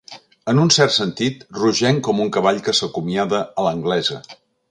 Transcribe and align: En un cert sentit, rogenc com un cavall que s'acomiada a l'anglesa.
En 0.53 0.59
un 0.61 0.69
cert 0.75 0.93
sentit, 0.95 1.43
rogenc 1.59 2.01
com 2.09 2.23
un 2.25 2.33
cavall 2.39 2.63
que 2.69 2.75
s'acomiada 2.79 3.45
a 3.61 3.67
l'anglesa. 3.69 4.19